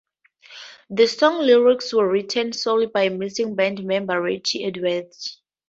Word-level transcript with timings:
The 0.89 1.05
song's 1.05 1.45
lyrics 1.45 1.93
were 1.93 2.11
written 2.11 2.53
solely 2.53 2.87
by 2.87 3.09
missing 3.09 3.53
band-member 3.53 4.19
Richey 4.19 4.63
Edwards. 4.65 5.39